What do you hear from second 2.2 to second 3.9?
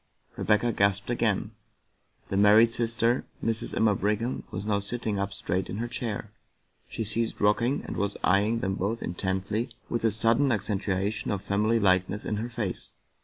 The married sister, Mrs.